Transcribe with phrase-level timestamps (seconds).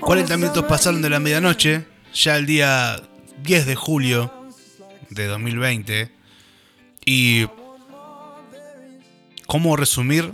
[0.00, 1.84] 40 minutos pasaron de la medianoche,
[2.14, 2.96] ya el día
[3.42, 4.32] 10 de julio
[5.10, 6.10] de 2020.
[7.04, 7.46] Y
[9.46, 10.32] cómo resumir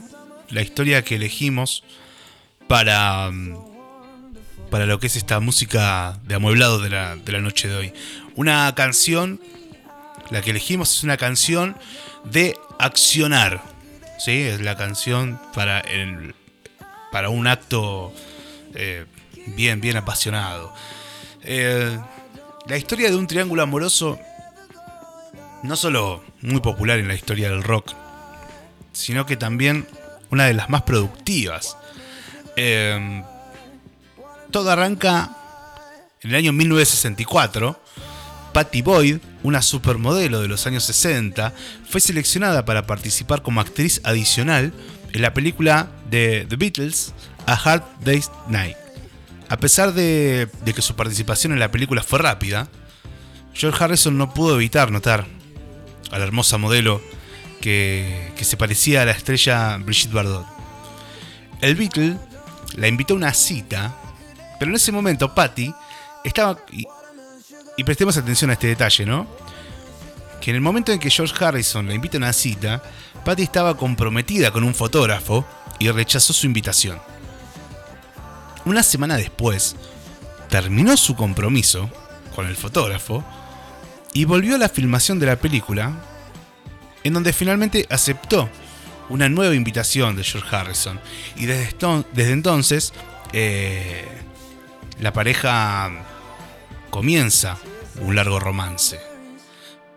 [0.51, 1.83] la historia que elegimos
[2.68, 3.32] para,
[4.71, 7.93] para lo que es esta música de amueblado de la, de la noche de hoy.
[8.37, 9.41] Una canción,
[10.30, 11.77] la que elegimos es una canción
[12.27, 13.61] de accionar.
[14.21, 14.43] ¿sí?
[14.43, 16.37] Es la canción para, el,
[17.11, 18.12] para un acto
[18.75, 19.07] eh,
[19.46, 20.72] bien, bien apasionado.
[21.43, 21.98] Eh,
[22.66, 24.18] la historia de un triángulo amoroso,
[25.62, 27.93] no solo muy popular en la historia del rock,
[28.93, 29.86] sino que también
[30.30, 31.76] una de las más productivas.
[32.56, 33.22] Eh,
[34.50, 35.36] todo arranca
[36.22, 37.80] en el año 1964.
[38.52, 41.52] Patty Boyd, una supermodelo de los años 60,
[41.88, 44.72] fue seleccionada para participar como actriz adicional
[45.12, 47.14] en la película de The Beatles,
[47.47, 48.77] A Hard Day's Night.
[49.48, 52.69] A pesar de, que su participación en la película fue rápida,
[53.52, 55.27] George Harrison no pudo evitar notar
[56.12, 57.00] a la hermosa modelo
[57.61, 60.47] que, se parecía a la estrella Brigitte Bardot.
[61.61, 62.17] El Beatle
[62.77, 63.95] la invitó a una cita,
[64.58, 65.74] pero en ese momento Patty
[66.24, 66.58] estaba...
[66.70, 66.86] Y,
[67.77, 69.27] y prestemos atención a este detalle, ¿no?
[70.41, 72.83] Que en el momento en que George Harrison la invita a una cita,
[73.24, 75.46] Patty estaba comprometida con un fotógrafo
[75.78, 76.98] y rechazó su invitación.
[78.64, 79.77] Una semana después,
[80.48, 81.90] terminó su compromiso
[82.34, 83.24] con el fotógrafo
[84.12, 85.92] y volvió a la filmación de la película,
[87.04, 88.48] en donde finalmente aceptó
[89.08, 91.00] una nueva invitación de George Harrison.
[91.36, 92.92] Y desde, entonces,
[93.32, 94.06] eh,
[95.00, 95.90] la pareja
[96.90, 97.56] comienza
[98.00, 99.09] un largo romance.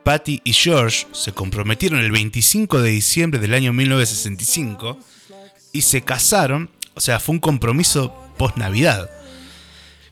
[0.03, 4.97] Patty y George se comprometieron el 25 de diciembre del año 1965
[5.71, 9.09] y se casaron, o sea, fue un compromiso post Navidad.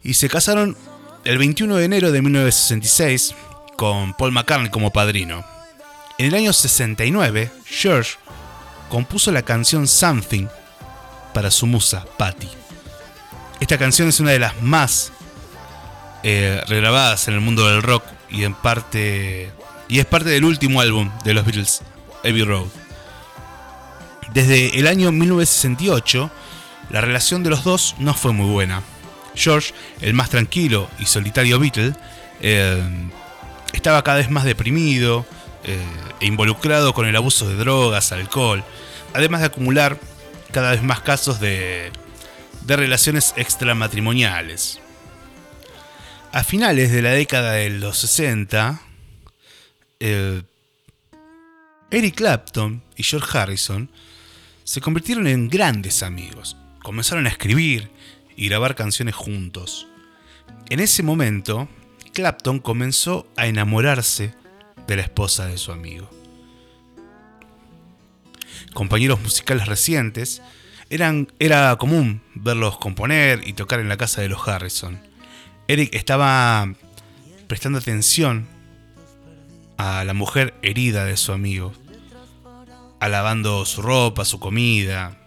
[0.03, 0.78] Y se casaron
[1.25, 3.36] el 21 de enero de 1966
[3.78, 5.46] con Paul McCartney como padrino.
[6.18, 8.13] En el año 69, George
[8.90, 10.47] compuso la canción Something
[11.34, 12.47] para su musa, Patty.
[13.59, 15.12] Esta canción es una de las más
[16.24, 19.51] eh, regrabadas en el mundo del rock y en parte
[19.91, 21.81] y es parte del último álbum de los Beatles,
[22.24, 22.68] Abbey Road.
[24.34, 26.31] Desde el año 1968
[26.90, 28.84] la relación de los dos no fue muy buena.
[29.35, 31.94] George, el más tranquilo y solitario Beatle,
[32.41, 32.81] eh,
[33.74, 35.25] estaba cada vez más deprimido
[35.66, 35.78] eh,
[36.22, 38.63] e involucrado con el abuso de drogas, alcohol,
[39.13, 39.97] además de acumular
[40.53, 41.91] cada vez más casos de,
[42.62, 44.80] de relaciones extramatrimoniales.
[46.31, 48.81] A finales de la década de los 60,
[50.01, 50.44] eh,
[51.89, 53.89] Eric Clapton y George Harrison
[54.63, 57.89] se convirtieron en grandes amigos comenzaron a escribir
[58.35, 59.88] y grabar canciones juntos.
[60.69, 61.67] En ese momento,
[62.13, 64.34] Clapton comenzó a enamorarse
[64.88, 66.09] de la esposa de su amigo.
[68.73, 70.41] Compañeros musicales recientes,
[70.89, 75.00] eran, era común verlos componer y tocar en la casa de los Harrison.
[75.68, 76.73] Eric estaba
[77.47, 78.47] prestando atención
[79.81, 81.74] a la mujer herida de su amigo,
[83.00, 85.18] alabando su ropa, su comida,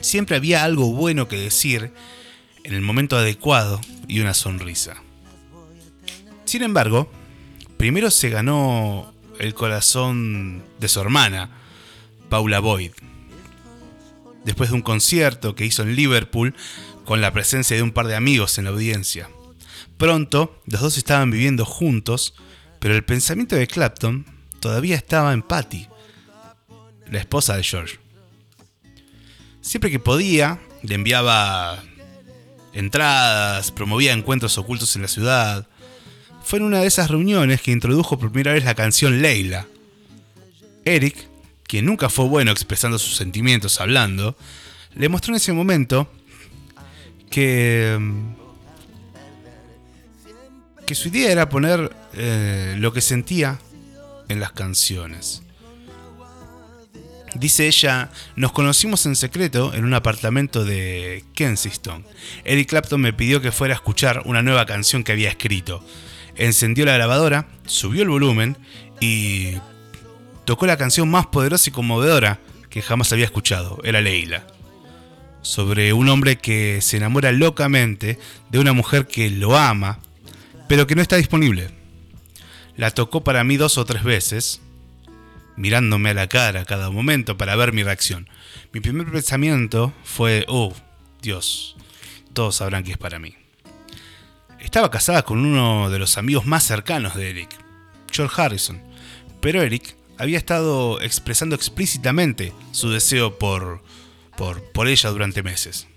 [0.00, 1.92] Siempre había algo bueno que decir
[2.64, 5.02] en el momento adecuado y una sonrisa.
[6.44, 7.10] Sin embargo,
[7.76, 11.50] primero se ganó el corazón de su hermana,
[12.28, 12.92] Paula Boyd.
[14.44, 16.54] Después de un concierto que hizo en Liverpool
[17.04, 19.28] con la presencia de un par de amigos en la audiencia.
[19.96, 22.34] Pronto, los dos estaban viviendo juntos,
[22.78, 24.26] pero el pensamiento de Clapton
[24.60, 25.88] todavía estaba en Patty,
[27.10, 27.98] la esposa de George.
[29.60, 31.82] Siempre que podía, le enviaba
[32.72, 35.66] entradas, promovía encuentros ocultos en la ciudad.
[36.42, 39.66] Fue en una de esas reuniones que introdujo por primera vez la canción Leila.
[40.84, 41.28] Eric,
[41.64, 44.36] quien nunca fue bueno expresando sus sentimientos hablando,
[44.94, 46.10] le mostró en ese momento
[47.30, 47.98] que
[50.88, 53.58] que su idea era poner eh, lo que sentía
[54.30, 55.42] en las canciones.
[57.34, 62.06] Dice ella, nos conocimos en secreto en un apartamento de Kensington.
[62.42, 65.84] Eric Clapton me pidió que fuera a escuchar una nueva canción que había escrito.
[66.36, 68.56] Encendió la grabadora, subió el volumen
[68.98, 69.56] y
[70.46, 72.40] tocó la canción más poderosa y conmovedora
[72.70, 73.78] que jamás había escuchado.
[73.84, 74.46] Era Leila.
[75.42, 78.18] Sobre un hombre que se enamora locamente
[78.48, 79.98] de una mujer que lo ama,
[80.68, 81.70] pero que no está disponible.
[82.76, 84.60] La tocó para mí dos o tres veces
[85.56, 88.28] mirándome a la cara cada momento para ver mi reacción.
[88.72, 90.72] Mi primer pensamiento fue, oh,
[91.20, 91.76] Dios,
[92.32, 93.34] todos sabrán que es para mí.
[94.60, 97.50] Estaba casada con uno de los amigos más cercanos de Eric,
[98.12, 98.80] George Harrison,
[99.40, 103.82] pero Eric había estado expresando explícitamente su deseo por,
[104.36, 105.88] por, por ella durante meses.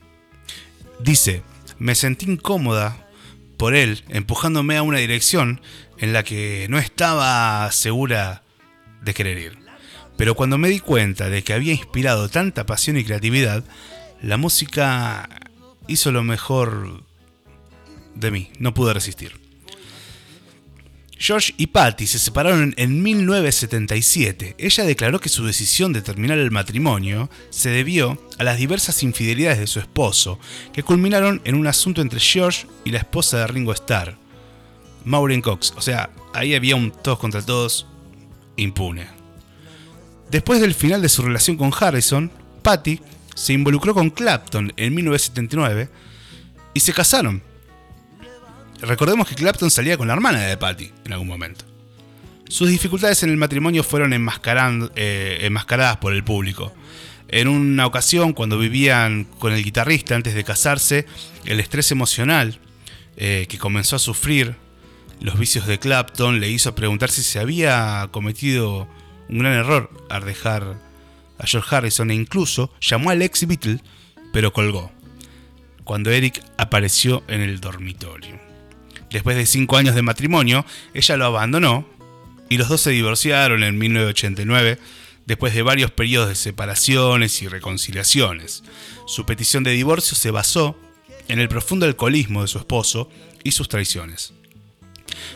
[1.00, 1.44] Dice,
[1.78, 3.11] me sentí incómoda
[3.62, 5.62] por él empujándome a una dirección
[6.00, 8.42] en la que no estaba segura
[9.04, 9.60] de querer ir.
[10.18, 13.64] Pero cuando me di cuenta de que había inspirado tanta pasión y creatividad,
[14.20, 15.30] la música
[15.88, 17.04] hizo lo mejor
[18.16, 19.41] de mí, no pude resistir.
[21.22, 24.56] George y Patty se separaron en 1977.
[24.58, 29.60] Ella declaró que su decisión de terminar el matrimonio se debió a las diversas infidelidades
[29.60, 30.40] de su esposo,
[30.74, 34.18] que culminaron en un asunto entre George y la esposa de Ringo Starr,
[35.06, 35.76] Maureen Cox.
[35.78, 37.86] O sea, ahí había un todos contra todos
[38.56, 39.06] impune.
[40.32, 42.32] Después del final de su relación con Harrison,
[42.64, 43.00] Patty
[43.36, 45.88] se involucró con Clapton en 1979
[46.74, 47.44] y se casaron
[48.82, 51.66] Recordemos que Clapton salía con la hermana de Patty en algún momento.
[52.50, 56.74] Sus dificultades en el matrimonio fueron eh, enmascaradas por el público.
[57.28, 61.06] En una ocasión, cuando vivían con el guitarrista antes de casarse,
[61.46, 62.60] el estrés emocional
[63.16, 64.58] eh, que comenzó a sufrir
[65.22, 68.88] los vicios de Clapton le hizo preguntar si se había cometido
[69.30, 70.78] un gran error al dejar
[71.38, 73.82] a George Harrison e incluso llamó al ex Beatle,
[74.34, 74.92] pero colgó,
[75.84, 78.51] cuando Eric apareció en el dormitorio.
[79.12, 81.86] Después de cinco años de matrimonio, ella lo abandonó
[82.50, 84.80] y los dos se divorciaron en 1989
[85.26, 88.64] después de varios periodos de separaciones y reconciliaciones.
[89.08, 90.78] Su petición de divorcio se basó
[91.28, 93.10] en el profundo alcoholismo de su esposo
[93.44, 94.34] y sus traiciones.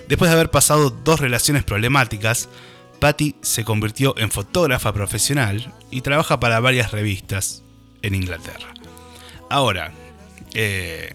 [0.08, 2.50] Después de haber pasado dos relaciones problemáticas,
[3.00, 7.64] Patty se convirtió en fotógrafa profesional y trabaja para varias revistas
[8.02, 8.74] en Inglaterra.
[9.50, 9.94] Ahora,
[10.54, 11.14] eh,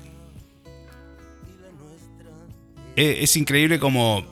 [3.01, 4.27] es increíble como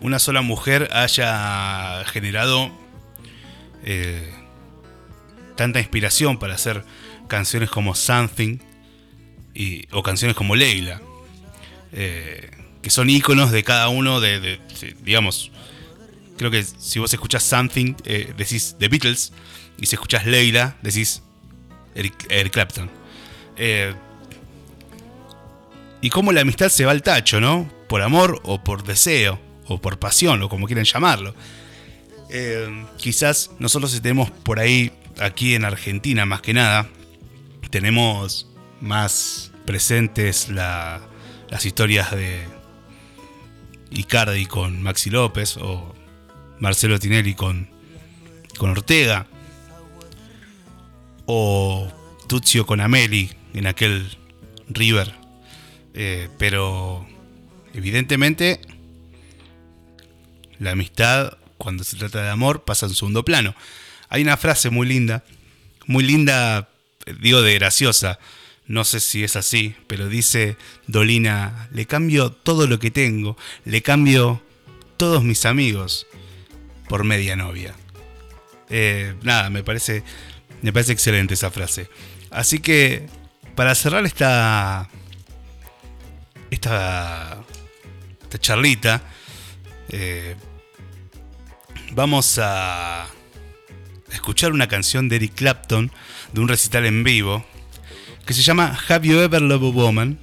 [0.00, 2.70] una sola mujer haya generado
[3.84, 4.32] eh,
[5.56, 6.84] tanta inspiración para hacer
[7.28, 8.58] canciones como Something
[9.92, 11.02] o canciones como Leila,
[11.92, 12.50] eh,
[12.82, 14.58] que son iconos de cada uno de,
[15.02, 15.52] digamos,
[16.38, 17.94] creo que si vos escuchás Something
[18.36, 19.32] decís The Beatles
[19.78, 21.22] y si escuchás Leila decís
[21.94, 22.90] Eric, Eric Clapton.
[26.00, 27.79] y cómo la amistad se va al tacho, ¿no?
[27.90, 31.34] Por amor o por deseo, o por pasión, o como quieran llamarlo.
[32.30, 36.88] Eh, quizás nosotros tenemos por ahí, aquí en Argentina más que nada,
[37.68, 38.46] tenemos
[38.80, 42.46] más presentes las historias de
[43.90, 45.92] Icardi con Maxi López o
[46.60, 47.70] Marcelo Tinelli con,
[48.56, 49.26] con Ortega
[51.26, 51.90] o
[52.28, 54.16] Tuzio con Ameli en aquel
[54.68, 55.12] River.
[55.92, 57.04] Eh, pero
[57.74, 58.60] Evidentemente,
[60.58, 63.54] la amistad, cuando se trata de amor, pasa en segundo plano.
[64.08, 65.24] Hay una frase muy linda,
[65.86, 66.68] muy linda,
[67.20, 68.18] digo de graciosa,
[68.66, 70.56] no sé si es así, pero dice
[70.86, 74.42] Dolina, le cambio todo lo que tengo, le cambio
[74.96, 76.06] todos mis amigos
[76.88, 77.74] por media novia.
[78.68, 80.04] Eh, nada, me parece,
[80.62, 81.88] me parece excelente esa frase.
[82.30, 83.08] Así que,
[83.56, 84.88] para cerrar esta,
[86.50, 87.42] esta
[88.30, 89.02] esta charlita,
[89.88, 90.36] eh,
[91.94, 93.08] vamos a
[94.12, 95.90] escuchar una canción de Eric Clapton
[96.32, 97.44] de un recital en vivo
[98.24, 100.18] que se llama Have You Ever Loved a Woman?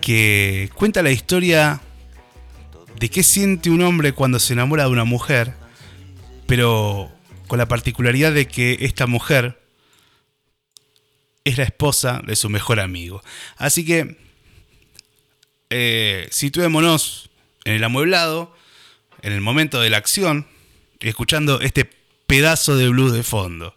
[0.00, 1.80] que cuenta la historia
[2.96, 5.54] de qué siente un hombre cuando se enamora de una mujer,
[6.46, 7.10] pero
[7.48, 9.60] con la particularidad de que esta mujer
[11.42, 13.20] es la esposa de su mejor amigo.
[13.56, 14.25] Así que
[15.70, 17.30] eh, situémonos
[17.64, 18.54] en el amueblado,
[19.22, 20.46] en el momento de la acción,
[21.00, 21.90] escuchando este
[22.26, 23.74] pedazo de blues de fondo.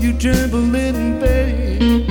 [0.00, 2.06] you trembling, babe.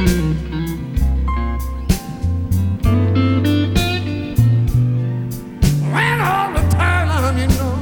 [5.94, 7.78] When all the time, you know,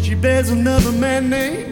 [0.00, 1.69] she bears another man's name.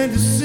[0.00, 0.39] grande